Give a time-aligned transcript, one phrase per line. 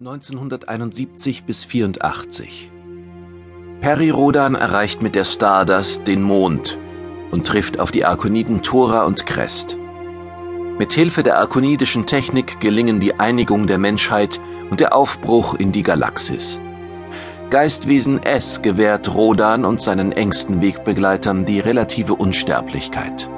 [0.00, 2.70] 1971 bis 84.
[3.82, 6.78] Perry Rodan erreicht mit der Stardust den Mond
[7.30, 9.76] und trifft auf die Arkoniden Thora und Crest.
[10.78, 14.40] Mit Hilfe der arkonidischen Technik gelingen die Einigung der Menschheit
[14.70, 16.58] und der Aufbruch in die Galaxis.
[17.50, 23.28] Geistwesen S gewährt Rodan und seinen engsten Wegbegleitern die relative Unsterblichkeit.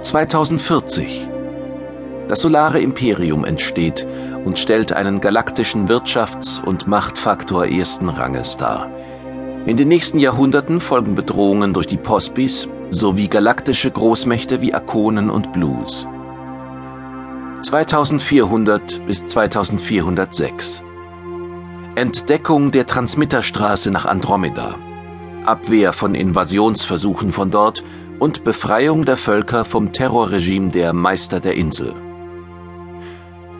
[0.00, 1.28] 2040
[2.28, 4.06] das solare Imperium entsteht
[4.44, 8.90] und stellt einen galaktischen Wirtschafts- und Machtfaktor ersten Ranges dar.
[9.66, 15.52] In den nächsten Jahrhunderten folgen Bedrohungen durch die Pospis sowie galaktische Großmächte wie Akonen und
[15.52, 16.06] Blues.
[17.62, 20.84] 2400 bis 2406
[21.96, 24.76] Entdeckung der Transmitterstraße nach Andromeda.
[25.44, 27.82] Abwehr von Invasionsversuchen von dort
[28.18, 32.05] und Befreiung der Völker vom Terrorregime der Meister der Insel.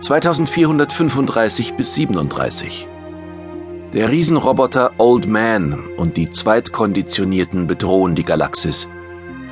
[0.00, 2.86] 2435 bis 37.
[3.94, 8.88] Der Riesenroboter Old Man und die Zweitkonditionierten bedrohen die Galaxis.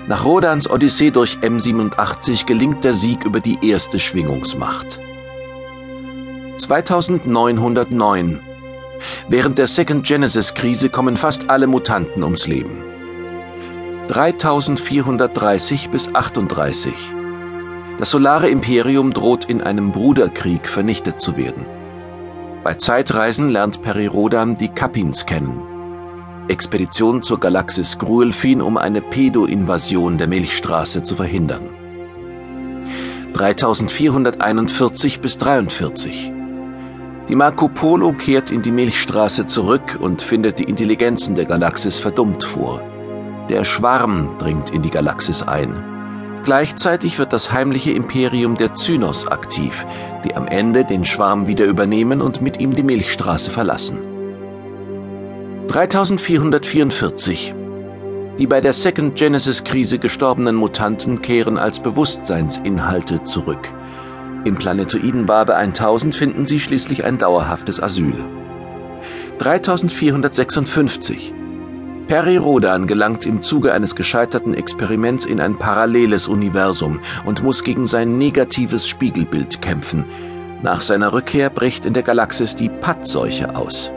[0.06, 4.98] Nach Rodans Odyssee durch M87 gelingt der Sieg über die erste Schwingungsmacht.
[6.58, 8.40] 2909.
[9.28, 12.82] Während der Second Genesis-Krise kommen fast alle Mutanten ums Leben.
[14.08, 16.92] 3430 bis 38.
[17.98, 21.64] Das solare Imperium droht in einem Bruderkrieg vernichtet zu werden.
[22.64, 25.60] Bei Zeitreisen lernt Perirodan die Kapins kennen.
[26.48, 31.68] Expedition zur Galaxis Gruelfin, um eine Pedo-Invasion der Milchstraße zu verhindern.
[33.32, 36.32] 3441 bis 43.
[37.28, 42.44] Die Marco Polo kehrt in die Milchstraße zurück und findet die Intelligenzen der Galaxis verdummt
[42.44, 42.82] vor.
[43.48, 45.93] Der Schwarm dringt in die Galaxis ein.
[46.44, 49.86] Gleichzeitig wird das heimliche Imperium der Zynos aktiv,
[50.24, 53.98] die am Ende den Schwarm wieder übernehmen und mit ihm die Milchstraße verlassen.
[55.68, 57.54] 3444
[58.38, 63.72] Die bei der Second Genesis-Krise gestorbenen Mutanten kehren als Bewusstseinsinhalte zurück.
[64.44, 68.22] Im Planetoiden Barbe 1000 finden sie schließlich ein dauerhaftes Asyl.
[69.38, 71.32] 3456
[72.06, 77.86] Perry Rodan gelangt im Zuge eines gescheiterten Experiments in ein paralleles Universum und muss gegen
[77.86, 80.04] sein negatives Spiegelbild kämpfen.
[80.62, 83.90] Nach seiner Rückkehr bricht in der Galaxis die Pattseuche aus.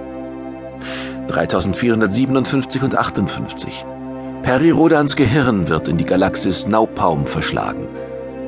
[1.28, 3.86] 3457 und 58.
[4.42, 7.90] Perry Rodans Gehirn wird in die Galaxis Naupaum verschlagen.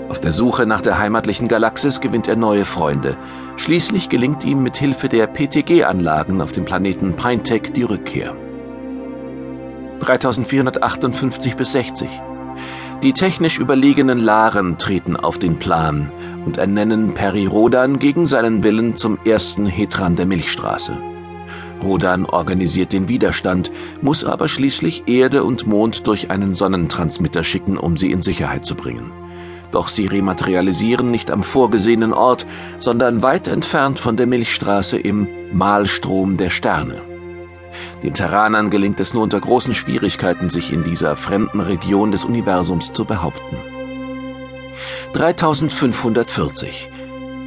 [0.07, 3.17] Auf der Suche nach der heimatlichen Galaxis gewinnt er neue Freunde.
[3.57, 8.33] Schließlich gelingt ihm mit Hilfe der PTG-Anlagen auf dem Planeten Pinetech die Rückkehr.
[9.99, 12.09] 3458 bis 60.
[13.03, 16.11] Die technisch überlegenen Laren treten auf den Plan
[16.45, 20.97] und ernennen Peri Rodan gegen seinen Willen zum ersten Hetran der Milchstraße.
[21.81, 23.71] Rodan organisiert den Widerstand,
[24.01, 28.75] muss aber schließlich Erde und Mond durch einen Sonnentransmitter schicken, um sie in Sicherheit zu
[28.75, 29.11] bringen.
[29.71, 32.45] Doch sie rematerialisieren nicht am vorgesehenen Ort,
[32.79, 37.08] sondern weit entfernt von der Milchstraße im Mahlstrom der Sterne.
[38.03, 42.93] Den Terranern gelingt es nur unter großen Schwierigkeiten, sich in dieser fremden Region des Universums
[42.93, 43.57] zu behaupten.
[45.13, 46.89] 3540.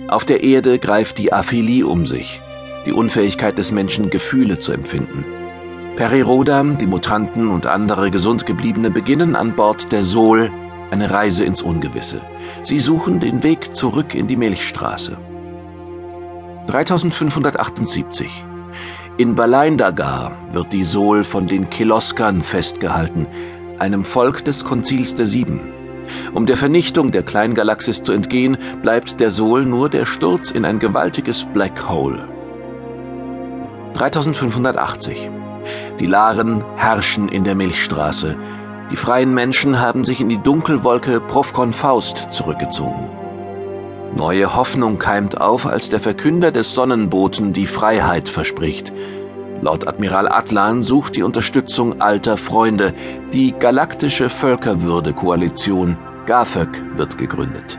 [0.09, 2.41] Auf der Erde greift die Aphilie um sich,
[2.87, 5.25] die Unfähigkeit des Menschen, Gefühle zu empfinden.
[5.97, 10.51] Perirodam, die Mutanten und andere gesund gebliebene beginnen an Bord der Sol
[10.91, 12.21] eine Reise ins Ungewisse.
[12.63, 15.17] Sie suchen den Weg zurück in die Milchstraße.
[16.67, 18.45] 3578
[19.23, 23.29] in Balaindagar wird die Sol von den Kiloskern festgehalten,
[23.79, 25.61] einem Volk des Konzils der Sieben.
[26.35, 30.81] Um der Vernichtung der Kleingalaxis zu entgehen, bleibt der Sol nur der Sturz in ein
[30.81, 32.27] gewaltiges Black Hole.
[33.95, 35.31] 3580.
[36.01, 38.35] Die Laren herrschen in der Milchstraße.
[38.91, 43.12] Die freien Menschen haben sich in die Dunkelwolke Profcon Faust zurückgezogen.
[44.15, 48.93] Neue Hoffnung keimt auf, als der Verkünder des Sonnenboten die Freiheit verspricht.
[49.63, 52.93] Laut Admiral Atlan sucht die Unterstützung alter Freunde.
[53.33, 57.79] Die Galaktische Völkerwürde-Koalition GAFÖK wird gegründet.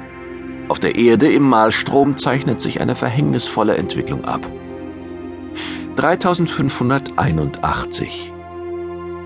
[0.69, 4.41] Auf der Erde im Malstrom zeichnet sich eine verhängnisvolle Entwicklung ab.
[5.97, 8.33] 3581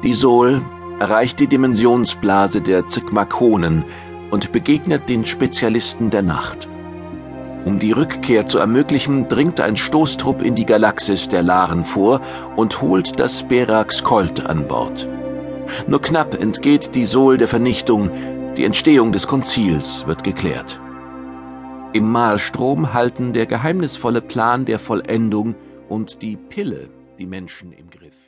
[0.04, 0.62] Die Sol
[1.00, 3.86] erreicht die Dimensionsblase der Zygmakonen
[4.30, 6.68] und begegnet den Spezialisten der Nacht.
[7.68, 12.22] Um die Rückkehr zu ermöglichen, dringt ein Stoßtrupp in die Galaxis der Laren vor
[12.56, 15.06] und holt das Berax Colt an Bord.
[15.86, 18.10] Nur knapp entgeht die Sol der Vernichtung,
[18.56, 20.80] die Entstehung des Konzils wird geklärt.
[21.92, 25.54] Im Mahlstrom halten der geheimnisvolle Plan der Vollendung
[25.90, 26.88] und die Pille
[27.19, 28.26] die Menschen im Griff.